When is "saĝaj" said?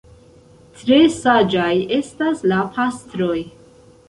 1.17-1.69